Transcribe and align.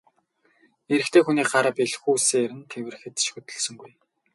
Эрэгтэй 0.93 1.21
хүний 1.23 1.47
гар 1.51 1.65
бэлхүүсээр 1.77 2.51
нь 2.57 2.67
тэврэхэд 2.71 3.15
ч 3.21 3.25
хөдөлсөнгүй. 3.33 3.91